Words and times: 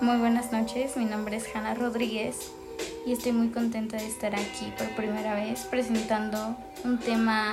Muy 0.00 0.18
buenas 0.18 0.52
noches, 0.52 0.94
mi 0.98 1.06
nombre 1.06 1.38
es 1.38 1.46
Hanna 1.54 1.72
Rodríguez 1.72 2.52
y 3.06 3.12
estoy 3.12 3.32
muy 3.32 3.48
contenta 3.48 3.96
de 3.96 4.06
estar 4.06 4.34
aquí 4.34 4.70
por 4.76 4.94
primera 4.94 5.34
vez 5.34 5.60
presentando 5.70 6.54
un 6.84 6.98
tema 6.98 7.52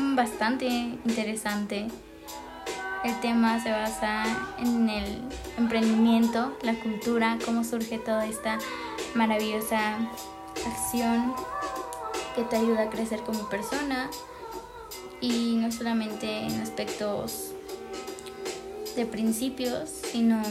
bastante 0.00 0.66
interesante. 0.66 1.86
El 3.04 3.20
tema 3.20 3.62
se 3.62 3.70
basa 3.70 4.24
en 4.58 4.88
el 4.88 5.22
emprendimiento, 5.56 6.58
la 6.62 6.74
cultura, 6.74 7.38
cómo 7.44 7.62
surge 7.62 7.98
toda 7.98 8.26
esta 8.26 8.58
maravillosa 9.14 9.98
acción 10.66 11.32
que 12.34 12.42
te 12.42 12.56
ayuda 12.56 12.82
a 12.82 12.90
crecer 12.90 13.20
como 13.20 13.48
persona 13.48 14.10
y 15.20 15.58
no 15.60 15.70
solamente 15.70 16.40
en 16.40 16.60
aspectos 16.60 17.52
de 18.96 19.06
principios, 19.06 19.90
sino 19.90 20.42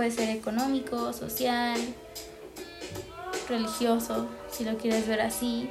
puede 0.00 0.12
ser 0.12 0.30
económico, 0.30 1.12
social, 1.12 1.78
religioso, 3.50 4.28
si 4.50 4.64
lo 4.64 4.78
quieres 4.78 5.06
ver 5.06 5.20
así. 5.20 5.68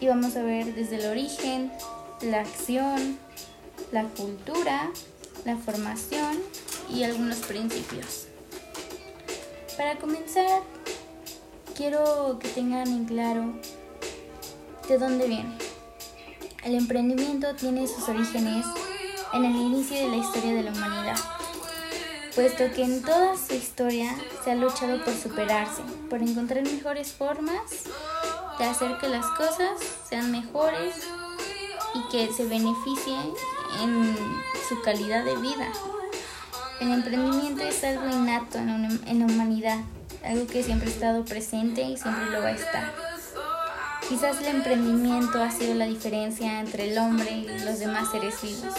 Y 0.00 0.08
vamos 0.08 0.36
a 0.36 0.42
ver 0.42 0.74
desde 0.74 0.96
el 0.96 1.06
origen, 1.06 1.72
la 2.20 2.40
acción, 2.40 3.16
la 3.90 4.04
cultura, 4.04 4.90
la 5.46 5.56
formación 5.56 6.42
y 6.94 7.04
algunos 7.04 7.38
principios. 7.38 8.26
Para 9.78 9.96
comenzar, 9.96 10.60
quiero 11.74 12.38
que 12.38 12.48
tengan 12.48 12.86
en 12.86 13.06
claro 13.06 13.54
de 14.88 14.98
dónde 14.98 15.26
viene. 15.26 15.56
El 16.64 16.74
emprendimiento 16.74 17.54
tiene 17.54 17.88
sus 17.88 18.06
orígenes 18.10 18.66
en 19.32 19.46
el 19.46 19.56
inicio 19.56 19.96
de 19.96 20.08
la 20.08 20.16
historia 20.16 20.52
de 20.52 20.64
la 20.64 20.72
humanidad, 20.72 21.16
puesto 22.34 22.70
que 22.74 22.82
en 22.82 23.02
toda 23.02 23.36
su 23.36 23.54
historia 23.54 24.14
se 24.42 24.52
ha 24.52 24.54
luchado 24.54 25.04
por 25.04 25.14
superarse, 25.14 25.82
por 26.08 26.22
encontrar 26.22 26.62
mejores 26.62 27.12
formas 27.12 27.84
de 28.58 28.64
hacer 28.64 28.96
que 28.98 29.08
las 29.08 29.26
cosas 29.26 29.78
sean 30.08 30.30
mejores 30.30 30.96
y 31.94 32.10
que 32.10 32.32
se 32.32 32.44
beneficien 32.44 33.34
en 33.82 34.16
su 34.68 34.80
calidad 34.82 35.24
de 35.24 35.36
vida. 35.36 35.68
El 36.80 36.90
emprendimiento 36.92 37.62
es 37.62 37.84
algo 37.84 38.06
innato 38.08 38.58
en 38.58 39.18
la 39.18 39.24
humanidad, 39.26 39.78
algo 40.24 40.46
que 40.46 40.62
siempre 40.62 40.88
ha 40.88 40.92
estado 40.92 41.24
presente 41.24 41.82
y 41.82 41.96
siempre 41.96 42.30
lo 42.30 42.40
va 42.40 42.48
a 42.48 42.52
estar. 42.52 42.92
Quizás 44.08 44.40
el 44.40 44.46
emprendimiento 44.46 45.42
ha 45.42 45.50
sido 45.50 45.74
la 45.74 45.86
diferencia 45.86 46.60
entre 46.60 46.90
el 46.90 46.98
hombre 46.98 47.30
y 47.30 47.64
los 47.64 47.78
demás 47.78 48.10
seres 48.10 48.40
vivos 48.42 48.74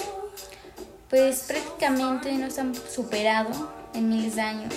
pues 1.14 1.42
prácticamente 1.42 2.32
nos 2.32 2.58
han 2.58 2.74
superado 2.74 3.72
en 3.94 4.10
miles 4.10 4.36
de 4.36 4.42
años. 4.42 4.74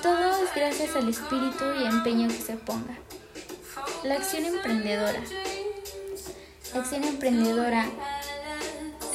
Todo 0.00 0.44
es 0.44 0.54
gracias 0.54 0.94
al 0.94 1.08
espíritu 1.08 1.64
y 1.76 1.84
empeño 1.84 2.28
que 2.28 2.38
se 2.38 2.52
ponga. 2.54 2.96
La 4.04 4.14
acción 4.14 4.44
emprendedora. 4.44 5.18
La 6.72 6.80
acción 6.80 7.02
emprendedora 7.02 7.86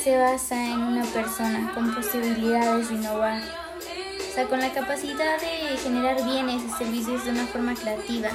se 0.04 0.18
basa 0.18 0.62
en 0.62 0.82
una 0.82 1.06
persona 1.06 1.72
con 1.74 1.96
posibilidades 1.96 2.90
de 2.90 2.96
innovar, 2.96 3.42
o 3.42 4.36
sea, 4.36 4.50
con 4.50 4.60
la 4.60 4.74
capacidad 4.74 5.40
de 5.40 5.78
generar 5.78 6.26
bienes 6.26 6.62
y 6.62 6.78
servicios 6.78 7.24
de 7.24 7.32
una 7.32 7.48
forma 7.48 7.74
creativa, 7.74 8.32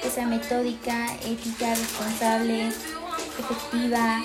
que 0.00 0.08
sea 0.08 0.26
metódica, 0.26 1.12
ética, 1.16 1.74
responsable, 1.74 2.68
efectiva, 3.38 4.22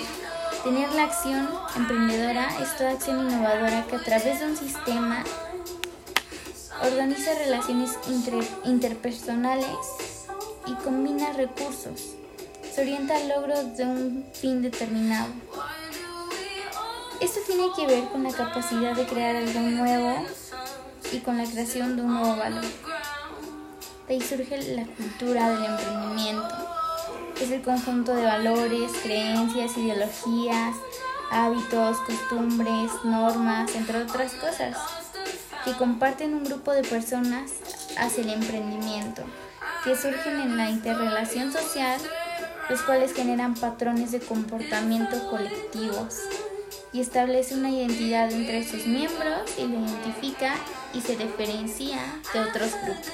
Tener 0.68 0.92
la 0.92 1.04
acción 1.04 1.48
emprendedora 1.76 2.46
es 2.60 2.76
toda 2.76 2.90
acción 2.90 3.26
innovadora 3.26 3.86
que 3.88 3.96
a 3.96 4.04
través 4.04 4.38
de 4.38 4.48
un 4.48 4.54
sistema 4.54 5.24
organiza 6.84 7.34
relaciones 7.36 7.96
interpersonales 8.66 9.78
y 10.66 10.74
combina 10.74 11.32
recursos. 11.32 12.16
Se 12.70 12.82
orienta 12.82 13.16
al 13.16 13.30
logro 13.30 13.64
de 13.64 13.82
un 13.82 14.26
fin 14.34 14.60
determinado. 14.60 15.28
Esto 17.22 17.40
tiene 17.46 17.68
que 17.74 17.86
ver 17.86 18.04
con 18.10 18.22
la 18.24 18.32
capacidad 18.32 18.94
de 18.94 19.06
crear 19.06 19.36
algo 19.36 19.60
nuevo 19.60 20.26
y 21.10 21.20
con 21.20 21.38
la 21.38 21.44
creación 21.44 21.96
de 21.96 22.02
un 22.02 22.12
nuevo 22.12 22.36
valor. 22.36 22.66
De 24.06 24.14
ahí 24.14 24.20
surge 24.20 24.74
la 24.74 24.84
cultura 24.84 25.48
del 25.48 25.64
emprendimiento 25.64 26.67
es 27.40 27.50
el 27.50 27.62
conjunto 27.62 28.14
de 28.14 28.24
valores, 28.24 28.90
creencias, 29.02 29.76
ideologías, 29.76 30.76
hábitos, 31.30 31.98
costumbres, 31.98 32.90
normas, 33.04 33.74
entre 33.74 34.02
otras 34.02 34.32
cosas, 34.32 34.76
que 35.64 35.72
comparten 35.74 36.34
un 36.34 36.44
grupo 36.44 36.72
de 36.72 36.82
personas 36.82 37.52
hacia 37.96 38.24
el 38.24 38.30
emprendimiento, 38.30 39.22
que 39.84 39.96
surgen 39.96 40.40
en 40.40 40.56
la 40.56 40.70
interrelación 40.70 41.52
social, 41.52 42.00
los 42.68 42.82
cuales 42.82 43.14
generan 43.14 43.54
patrones 43.54 44.10
de 44.10 44.20
comportamiento 44.20 45.30
colectivos 45.30 46.16
y 46.92 47.00
establece 47.00 47.54
una 47.54 47.70
identidad 47.70 48.30
entre 48.32 48.66
sus 48.66 48.86
miembros 48.86 49.42
y 49.56 49.66
lo 49.66 49.78
identifica 49.80 50.54
y 50.94 51.00
se 51.00 51.16
diferencia 51.16 51.98
de 52.32 52.40
otros 52.40 52.72
grupos. 52.82 53.12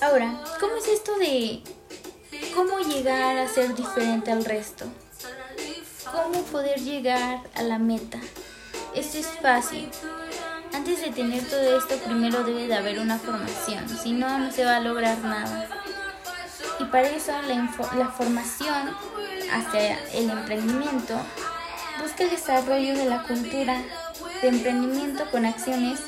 Ahora, 0.00 0.38
¿cómo 0.60 0.76
es 0.76 0.88
esto 0.88 1.16
de 1.18 1.62
¿Cómo 2.54 2.78
llegar 2.78 3.36
a 3.36 3.48
ser 3.48 3.74
diferente 3.74 4.30
al 4.30 4.44
resto? 4.44 4.84
¿Cómo 6.04 6.40
poder 6.44 6.78
llegar 6.80 7.40
a 7.56 7.62
la 7.62 7.80
meta? 7.80 8.18
Esto 8.94 9.18
es 9.18 9.26
fácil. 9.42 9.90
Antes 10.72 11.00
de 11.00 11.10
tener 11.10 11.42
todo 11.48 11.76
esto, 11.76 11.96
primero 12.04 12.44
debe 12.44 12.68
de 12.68 12.74
haber 12.74 13.00
una 13.00 13.18
formación, 13.18 13.88
si 13.88 14.12
no, 14.12 14.38
no 14.38 14.52
se 14.52 14.64
va 14.64 14.76
a 14.76 14.80
lograr 14.80 15.18
nada. 15.18 15.68
Y 16.78 16.84
para 16.84 17.08
eso 17.08 17.32
la, 17.42 17.68
la 17.98 18.08
formación 18.10 18.94
hacia 19.52 19.98
el 20.12 20.30
emprendimiento 20.30 21.14
busca 22.00 22.22
el 22.22 22.30
desarrollo 22.30 22.96
de 22.96 23.06
la 23.06 23.24
cultura 23.24 23.82
de 24.42 24.48
emprendimiento 24.48 25.28
con 25.32 25.44
acciones 25.44 25.98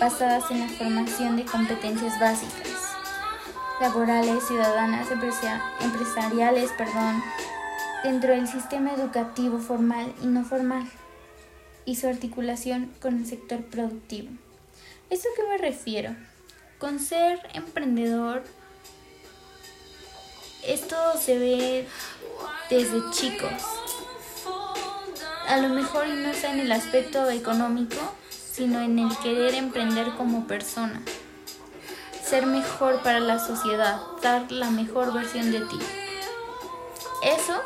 basadas 0.00 0.50
en 0.50 0.60
la 0.60 0.68
formación 0.68 1.36
de 1.36 1.44
competencias 1.44 2.18
básicas 2.18 2.71
laborales, 3.82 4.44
ciudadanas, 4.46 5.08
empresariales, 5.80 6.70
perdón, 6.78 7.20
dentro 8.04 8.30
del 8.30 8.46
sistema 8.46 8.92
educativo 8.92 9.58
formal 9.58 10.14
y 10.22 10.26
no 10.26 10.44
formal 10.44 10.88
y 11.84 11.96
su 11.96 12.06
articulación 12.06 12.92
con 13.02 13.18
el 13.18 13.26
sector 13.26 13.60
productivo. 13.64 14.28
¿Esto 15.10 15.28
a 15.28 15.36
qué 15.36 15.48
me 15.48 15.58
refiero? 15.58 16.14
Con 16.78 17.00
ser 17.00 17.40
emprendedor, 17.54 18.44
esto 20.64 20.96
se 21.20 21.38
ve 21.38 21.88
desde 22.70 23.10
chicos. 23.10 23.64
A 25.48 25.56
lo 25.56 25.70
mejor 25.70 26.06
no 26.06 26.30
está 26.30 26.52
en 26.52 26.60
el 26.60 26.70
aspecto 26.70 27.28
económico, 27.28 27.98
sino 28.30 28.80
en 28.80 29.00
el 29.00 29.18
querer 29.18 29.54
emprender 29.54 30.12
como 30.16 30.46
persona 30.46 31.02
ser 32.32 32.46
mejor 32.46 33.02
para 33.02 33.20
la 33.20 33.38
sociedad, 33.38 34.00
dar 34.22 34.50
la 34.50 34.70
mejor 34.70 35.12
versión 35.12 35.52
de 35.52 35.60
ti. 35.66 35.78
Eso, 37.22 37.60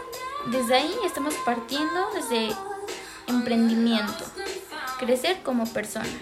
desde 0.46 0.74
ahí 0.74 0.92
estamos 1.04 1.34
partiendo 1.44 2.10
desde 2.12 2.48
emprendimiento, 3.28 4.24
crecer 4.98 5.40
como 5.44 5.66
persona, 5.66 6.18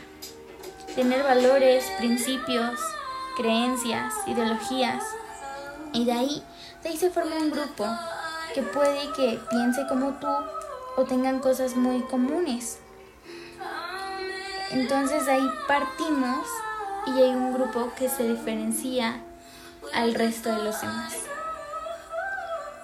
tener 0.94 1.22
valores, 1.22 1.86
principios, 1.96 2.78
creencias, 3.34 4.12
ideologías, 4.26 5.02
y 5.94 6.04
de 6.04 6.12
ahí, 6.12 6.42
de 6.82 6.90
ahí 6.90 6.98
se 6.98 7.08
forma 7.08 7.36
un 7.36 7.50
grupo 7.50 7.86
que 8.52 8.60
puede 8.60 9.10
que 9.12 9.40
piense 9.48 9.86
como 9.86 10.12
tú 10.20 10.28
o 10.98 11.04
tengan 11.04 11.38
cosas 11.38 11.76
muy 11.76 12.02
comunes. 12.02 12.78
Entonces 14.70 15.24
de 15.24 15.32
ahí 15.32 15.50
partimos 15.66 16.46
y 17.06 17.10
hay 17.10 17.30
un 17.30 17.52
grupo 17.52 17.92
que 17.96 18.08
se 18.08 18.28
diferencia 18.28 19.20
al 19.92 20.14
resto 20.14 20.54
de 20.54 20.64
los 20.64 20.80
demás. 20.80 21.14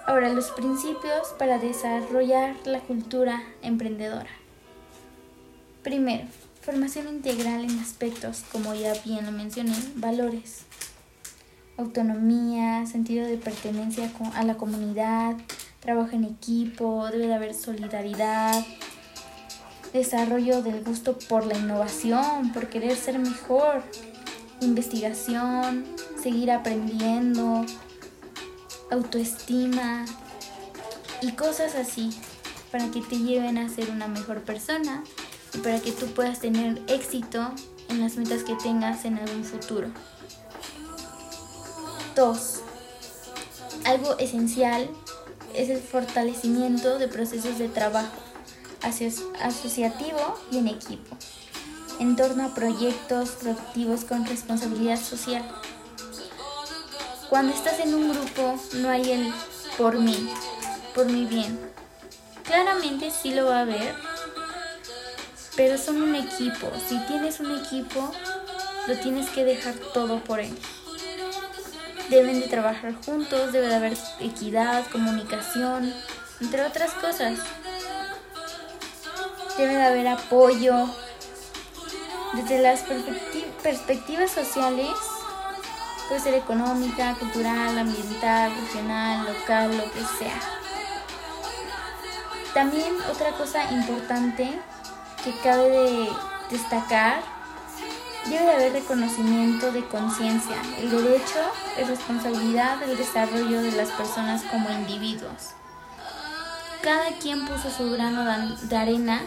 Ahora, 0.05 0.29
los 0.29 0.51
principios 0.51 1.29
para 1.37 1.57
desarrollar 1.57 2.55
la 2.65 2.79
cultura 2.79 3.41
emprendedora. 3.61 4.29
Primero, 5.83 6.25
formación 6.61 7.07
integral 7.07 7.63
en 7.63 7.79
aspectos, 7.79 8.43
como 8.51 8.73
ya 8.75 8.93
bien 9.05 9.25
lo 9.25 9.31
mencioné, 9.31 9.75
valores, 9.95 10.63
autonomía, 11.77 12.85
sentido 12.85 13.25
de 13.25 13.37
pertenencia 13.37 14.11
a 14.35 14.43
la 14.43 14.57
comunidad, 14.57 15.37
trabajo 15.79 16.11
en 16.11 16.25
equipo, 16.25 17.07
debe 17.09 17.27
de 17.27 17.33
haber 17.33 17.53
solidaridad, 17.53 18.63
desarrollo 19.93 20.61
del 20.61 20.83
gusto 20.83 21.17
por 21.17 21.45
la 21.45 21.57
innovación, 21.57 22.51
por 22.53 22.69
querer 22.69 22.95
ser 22.95 23.17
mejor, 23.19 23.83
investigación, 24.61 25.85
seguir 26.21 26.51
aprendiendo, 26.51 27.65
autoestima 28.89 30.05
y 31.21 31.31
cosas 31.33 31.75
así 31.75 32.11
para 32.71 32.89
que 32.89 33.01
te 33.01 33.17
lleven 33.17 33.57
a 33.57 33.69
ser 33.69 33.89
una 33.89 34.07
mejor 34.07 34.41
persona 34.41 35.03
y 35.53 35.57
para 35.57 35.79
que 35.79 35.91
tú 35.91 36.07
puedas 36.07 36.39
tener 36.39 36.81
éxito 36.87 37.51
en 37.89 38.01
las 38.01 38.15
metas 38.15 38.43
que 38.43 38.55
tengas 38.55 39.03
en 39.05 39.17
algún 39.17 39.43
futuro. 39.43 39.89
2. 42.15 42.61
Algo 43.85 44.17
esencial 44.19 44.89
es 45.53 45.69
el 45.69 45.81
fortalecimiento 45.81 46.97
de 46.97 47.07
procesos 47.07 47.57
de 47.57 47.67
trabajo 47.67 48.11
asociativo 49.41 50.39
y 50.51 50.57
en 50.57 50.67
equipo, 50.67 51.15
en 52.01 52.15
torno 52.15 52.43
a 52.43 52.55
proyectos 52.55 53.29
productivos 53.39 54.05
con 54.05 54.25
responsabilidad 54.25 54.99
social. 54.99 55.43
Cuando 57.29 57.53
estás 57.53 57.79
en 57.79 57.93
un 57.93 58.11
grupo 58.11 58.59
no 58.77 58.89
hay 58.89 59.11
el 59.11 59.33
por 59.77 59.99
mí, 59.99 60.27
por 60.95 61.05
mi 61.05 61.25
bien. 61.25 61.59
Claramente 62.43 63.11
sí 63.11 63.35
lo 63.35 63.45
va 63.45 63.59
a 63.59 63.61
haber, 63.61 63.93
pero 65.55 65.77
son 65.77 66.01
un 66.01 66.15
equipo. 66.15 66.71
Si 66.89 66.97
tienes 67.05 67.39
un 67.39 67.55
equipo, 67.59 68.11
lo 68.87 68.97
tienes 68.97 69.29
que 69.29 69.45
dejar 69.45 69.75
todo 69.93 70.23
por 70.23 70.39
él. 70.39 70.57
Deben 72.09 72.41
de 72.41 72.47
trabajar 72.47 72.95
juntos, 73.05 73.51
debe 73.51 73.67
de 73.67 73.75
haber 73.75 73.97
equidad, 74.19 74.87
comunicación, 74.91 75.93
entre 76.41 76.65
otras 76.65 76.93
cosas. 76.93 77.37
Debe 79.55 79.75
de 79.75 79.83
haber 79.83 80.07
apoyo. 80.07 80.87
Desde 82.33 82.61
las 82.61 82.83
perspectivas 83.61 84.31
sociales, 84.31 84.89
puede 86.07 86.21
ser 86.21 86.33
económica, 86.35 87.15
cultural, 87.15 87.77
ambiental, 87.77 88.53
regional, 88.55 89.25
local, 89.25 89.77
lo 89.77 89.83
que 89.91 89.99
sea. 90.17 90.39
También 92.53 92.95
otra 93.09 93.31
cosa 93.31 93.71
importante 93.71 94.59
que 95.23 95.33
cabe 95.43 95.69
de 95.69 96.09
destacar, 96.49 97.21
debe 98.25 98.43
de 98.43 98.51
haber 98.51 98.73
reconocimiento 98.73 99.71
de 99.71 99.85
conciencia, 99.87 100.57
el 100.79 100.89
derecho 100.89 101.39
y 101.79 101.83
responsabilidad 101.83 102.77
del 102.77 102.97
desarrollo 102.97 103.61
de 103.61 103.71
las 103.71 103.89
personas 103.89 104.43
como 104.43 104.69
individuos. 104.69 105.51
Cada 106.81 107.11
quien 107.19 107.45
puso 107.45 107.69
su 107.69 107.91
grano 107.91 108.25
de 108.63 108.77
arena 108.77 109.21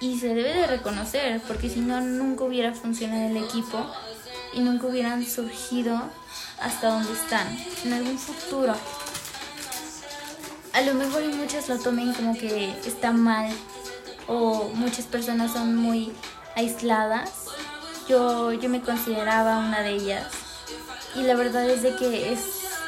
y 0.00 0.18
se 0.18 0.28
debe 0.28 0.54
de 0.54 0.66
reconocer, 0.66 1.40
porque 1.46 1.68
si 1.68 1.80
no, 1.80 2.00
nunca 2.00 2.44
hubiera 2.44 2.72
funcionado 2.72 3.28
el 3.28 3.36
equipo 3.36 3.86
y 4.54 4.60
nunca 4.60 4.86
hubieran 4.86 5.24
surgido 5.24 6.00
hasta 6.60 6.88
donde 6.88 7.12
están, 7.12 7.46
en 7.84 7.92
algún 7.92 8.18
futuro. 8.18 8.74
A 10.72 10.80
lo 10.82 10.94
mejor 10.94 11.22
muchos 11.34 11.68
lo 11.68 11.78
tomen 11.78 12.12
como 12.14 12.36
que 12.36 12.70
está 12.86 13.12
mal 13.12 13.52
o 14.26 14.70
muchas 14.74 15.04
personas 15.06 15.52
son 15.52 15.76
muy 15.76 16.12
aisladas. 16.56 17.30
Yo, 18.08 18.52
yo 18.52 18.68
me 18.68 18.80
consideraba 18.80 19.58
una 19.58 19.82
de 19.82 19.90
ellas 19.90 20.26
y 21.14 21.22
la 21.22 21.34
verdad 21.34 21.68
es 21.68 21.82
de 21.82 21.94
que 21.96 22.32
es 22.32 22.40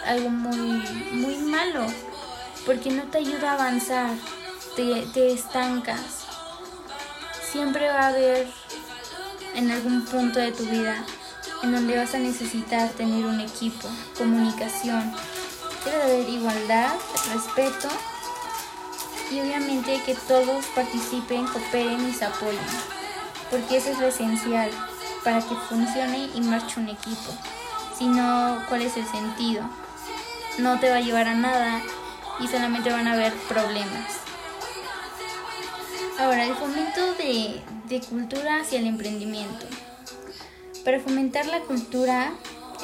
algo 0.07 0.31
muy, 0.31 0.83
muy 1.13 1.37
malo 1.37 1.87
porque 2.65 2.91
no 2.91 3.05
te 3.05 3.19
ayuda 3.19 3.53
a 3.53 3.55
avanzar, 3.55 4.11
te, 4.77 5.07
te 5.13 5.33
estancas. 5.33 6.22
Siempre 7.53 7.87
va 7.87 8.01
a 8.01 8.09
haber 8.09 8.49
en 9.55 9.71
algún 9.71 10.07
punto 10.07 10.41
de 10.41 10.53
tu 10.53 10.65
vida 10.65 11.05
en 11.63 11.73
donde 11.73 11.99
vas 11.99 12.15
a 12.15 12.19
necesitar 12.19 12.89
tener 12.93 13.27
un 13.27 13.41
equipo, 13.41 13.89
comunicación. 14.17 15.13
Debe 15.85 16.03
haber 16.03 16.29
igualdad, 16.31 16.95
respeto 17.31 17.89
y 19.31 19.41
obviamente 19.41 20.01
que 20.07 20.15
todos 20.15 20.65
participen, 20.75 21.47
cooperen 21.47 22.09
y 22.09 22.15
se 22.15 22.25
apoyen, 22.25 22.59
porque 23.51 23.77
eso 23.77 23.91
es 23.91 23.99
lo 23.99 24.07
esencial 24.07 24.71
para 25.23 25.41
que 25.41 25.55
funcione 25.69 26.31
y 26.35 26.41
marche 26.41 26.81
un 26.81 26.89
equipo. 26.89 27.37
Si 27.99 28.07
no, 28.07 28.65
¿cuál 28.71 28.81
es 28.81 28.97
el 28.97 29.07
sentido? 29.07 29.69
No 30.57 30.81
te 30.81 30.89
va 30.89 30.97
a 30.97 31.01
llevar 31.01 31.29
a 31.29 31.35
nada 31.35 31.83
y 32.41 32.49
solamente 32.49 32.91
van 32.91 33.09
a 33.09 33.13
haber 33.13 33.35
problemas. 33.47 34.22
Ahora, 36.19 36.47
el 36.47 36.55
fomento 36.55 37.15
de, 37.15 37.61
de 37.89 38.01
cultura 38.01 38.61
hacia 38.61 38.79
el 38.79 38.87
emprendimiento. 38.87 39.67
Para 40.85 41.01
fomentar 41.01 41.47
la 41.47 41.61
cultura 41.61 42.33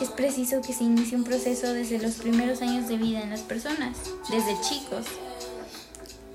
es 0.01 0.09
preciso 0.11 0.61
que 0.63 0.73
se 0.73 0.85
inicie 0.85 1.17
un 1.17 1.25
proceso 1.25 1.73
desde 1.73 1.99
los 1.99 2.15
primeros 2.15 2.63
años 2.63 2.89
de 2.89 2.97
vida 2.97 3.21
en 3.21 3.31
las 3.31 3.41
personas, 3.41 3.97
desde 4.31 4.61
chicos. 4.61 5.07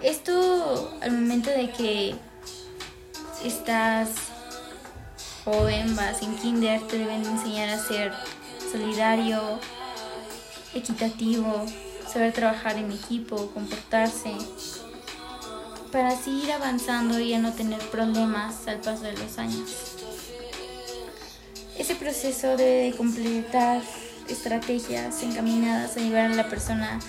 Esto 0.02 0.98
al 1.02 1.12
momento 1.14 1.50
de 1.50 1.72
que 1.72 2.16
estás 3.44 4.10
joven, 5.46 5.96
vas 5.96 6.22
en 6.22 6.36
kinder, 6.36 6.82
te 6.88 6.98
deben 6.98 7.26
enseñar 7.26 7.70
a 7.70 7.80
ser 7.80 8.14
solidario, 8.72 9.60
equitativo, 10.74 11.66
saber 12.12 12.34
trabajar 12.34 12.78
en 12.78 12.92
equipo, 12.92 13.50
comportarse, 13.54 14.34
para 15.94 16.10
así 16.10 16.42
ir 16.44 16.52
avanzando 16.52 17.20
y 17.20 17.36
a 17.36 17.40
no 17.40 17.54
tener 17.54 17.80
problemas 17.92 18.68
al 18.68 18.82
paso 18.82 19.04
de 19.04 19.14
los 19.14 19.38
años. 19.38 19.70
Ese 21.78 21.96
proceso 21.96 22.58
debe 22.58 22.98
completar 22.98 23.80
estrategias 24.28 25.22
encaminadas 25.22 25.96
a 25.96 26.00
llevar 26.00 26.32
a 26.32 26.36
la 26.36 26.50
persona 26.50 27.00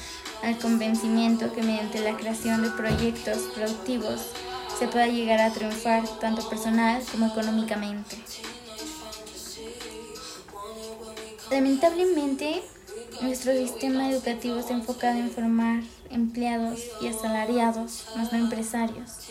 al 0.42 0.58
convencimiento 0.58 1.50
que 1.54 1.62
mediante 1.62 2.00
la 2.00 2.14
creación 2.18 2.62
de 2.62 2.70
proyectos 2.70 3.38
productivos 3.54 4.20
se 4.78 4.86
pueda 4.86 5.06
llegar 5.06 5.40
a 5.40 5.50
triunfar 5.50 6.06
tanto 6.20 6.46
personal 6.50 7.02
como 7.10 7.28
económicamente. 7.28 8.18
Lamentablemente, 11.50 12.62
nuestro 13.24 13.52
sistema 13.52 14.10
educativo 14.10 14.58
está 14.58 14.74
enfocado 14.74 15.18
en 15.18 15.30
formar 15.30 15.82
empleados 16.10 16.80
y 17.00 17.08
asalariados, 17.08 18.06
más 18.16 18.32
no 18.32 18.38
empresarios 18.38 19.28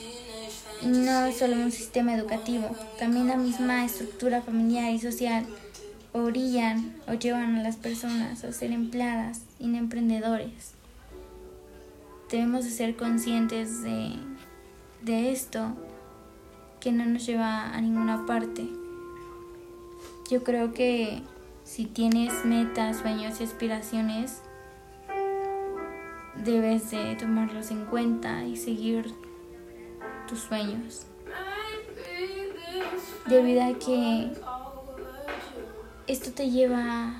no 0.86 1.26
es 1.26 1.38
solo 1.38 1.56
un 1.56 1.72
sistema 1.72 2.14
educativo, 2.14 2.76
también 3.00 3.28
la 3.28 3.38
misma 3.38 3.86
estructura 3.86 4.42
familiar 4.42 4.92
y 4.92 5.00
social 5.00 5.46
orillan 6.12 6.94
o 7.08 7.14
llevan 7.14 7.56
a 7.56 7.64
las 7.64 7.78
personas 7.78 8.44
a 8.44 8.52
ser 8.52 8.72
empleadas 8.72 9.42
y 9.60 9.68
no 9.68 9.78
emprendedores. 9.78 10.74
Debemos 12.30 12.66
de 12.66 12.72
ser 12.72 12.96
conscientes 12.96 13.82
de, 13.84 14.14
de 15.02 15.32
esto 15.32 15.74
que 16.80 16.92
no 16.92 17.06
nos 17.06 17.26
lleva 17.26 17.70
a 17.70 17.80
ninguna 17.80 18.26
parte. 18.26 18.68
Yo 20.30 20.44
creo 20.44 20.74
que 20.74 21.22
si 21.64 21.86
tienes 21.86 22.46
metas, 22.46 22.98
sueños 22.98 23.40
y 23.40 23.44
aspiraciones, 23.44 24.42
debes 26.36 26.92
de 26.92 27.16
tomarlos 27.16 27.72
en 27.72 27.86
cuenta 27.86 28.44
y 28.44 28.58
seguir 28.58 29.14
tus 30.28 30.40
sueños. 30.40 31.08
Debido 33.28 33.64
a 33.64 33.80
que 33.80 34.32
esto 36.08 36.32
te 36.32 36.50
lleva 36.50 37.14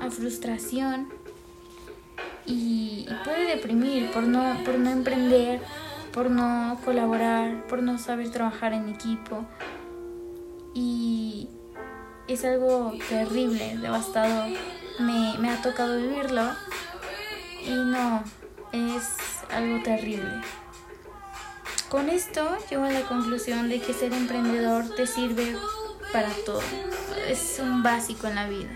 a 0.00 0.10
frustración 0.10 1.08
y, 2.46 3.06
puede 3.24 3.56
deprimir 3.56 4.10
por 4.10 4.22
no, 4.22 4.54
por 4.64 4.78
no 4.78 4.90
emprender, 4.90 5.60
por 6.12 6.30
no 6.30 6.78
colaborar, 6.84 7.66
por 7.66 7.82
no 7.82 7.98
saber 7.98 8.30
trabajar 8.30 8.72
en 8.72 8.88
equipo. 8.88 9.44
Y 10.74 11.17
es 12.28 12.44
algo 12.44 12.92
terrible, 13.08 13.76
devastador. 13.78 14.50
Me, 15.00 15.36
me 15.38 15.50
ha 15.50 15.62
tocado 15.62 15.96
vivirlo 15.96 16.42
y 17.64 17.70
no, 17.70 18.22
es 18.72 19.04
algo 19.50 19.82
terrible. 19.82 20.42
Con 21.88 22.10
esto 22.10 22.56
llego 22.68 22.84
a 22.84 22.90
la 22.90 23.02
conclusión 23.02 23.68
de 23.70 23.80
que 23.80 23.94
ser 23.94 24.12
emprendedor 24.12 24.94
te 24.94 25.06
sirve 25.06 25.56
para 26.12 26.28
todo. 26.44 26.60
Es 27.26 27.58
un 27.60 27.82
básico 27.82 28.26
en 28.26 28.34
la 28.34 28.48
vida. 28.48 28.68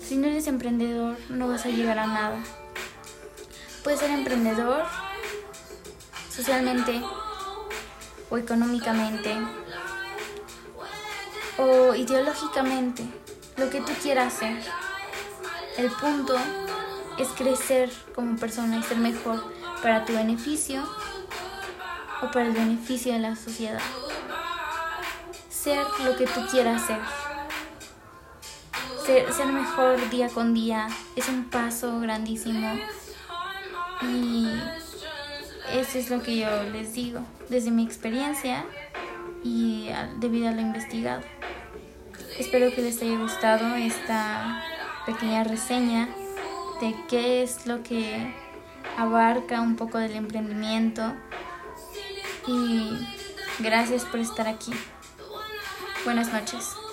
Si 0.00 0.16
no 0.16 0.26
eres 0.26 0.46
emprendedor, 0.46 1.16
no 1.28 1.48
vas 1.48 1.66
a 1.66 1.68
llegar 1.68 1.98
a 1.98 2.06
nada. 2.06 2.38
Puedes 3.82 4.00
ser 4.00 4.10
emprendedor 4.10 4.84
socialmente 6.30 7.02
o 8.30 8.38
económicamente 8.38 9.36
o 11.58 11.94
ideológicamente, 11.94 13.04
lo 13.56 13.70
que 13.70 13.80
tú 13.80 13.92
quieras 14.02 14.34
hacer. 14.34 14.62
El 15.76 15.90
punto 15.90 16.36
es 17.18 17.28
crecer 17.28 17.90
como 18.14 18.36
persona 18.36 18.76
y 18.76 18.82
ser 18.82 18.98
mejor 18.98 19.52
para 19.82 20.04
tu 20.04 20.12
beneficio 20.12 20.82
o 22.22 22.30
para 22.30 22.46
el 22.46 22.52
beneficio 22.52 23.12
de 23.12 23.18
la 23.20 23.36
sociedad. 23.36 23.80
Ser 25.48 25.84
lo 26.04 26.16
que 26.16 26.26
tú 26.26 26.40
quieras 26.50 26.86
ser. 26.86 27.00
Ser, 29.04 29.46
mejor 29.46 30.08
día 30.08 30.28
con 30.30 30.54
día 30.54 30.88
es 31.14 31.28
un 31.28 31.50
paso 31.50 32.00
grandísimo 32.00 32.80
y 34.00 34.48
eso 35.72 35.98
es 35.98 36.08
lo 36.08 36.22
que 36.22 36.38
yo 36.38 36.62
les 36.72 36.94
digo 36.94 37.20
desde 37.50 37.70
mi 37.70 37.84
experiencia 37.84 38.64
y 39.42 39.90
debido 40.16 40.48
a 40.48 40.52
lo 40.52 40.62
investigado. 40.62 41.22
Espero 42.38 42.74
que 42.74 42.82
les 42.82 43.00
haya 43.00 43.16
gustado 43.16 43.76
esta 43.76 44.60
pequeña 45.06 45.44
reseña 45.44 46.08
de 46.80 46.94
qué 47.08 47.44
es 47.44 47.66
lo 47.66 47.84
que 47.84 48.34
abarca 48.96 49.60
un 49.60 49.76
poco 49.76 49.98
del 49.98 50.16
emprendimiento 50.16 51.14
y 52.48 53.06
gracias 53.60 54.04
por 54.04 54.18
estar 54.18 54.48
aquí. 54.48 54.72
Buenas 56.04 56.32
noches. 56.32 56.83